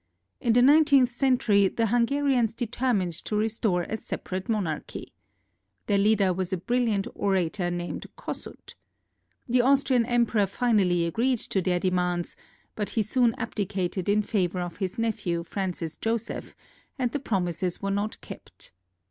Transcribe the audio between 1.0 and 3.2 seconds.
century, the Hungarians determined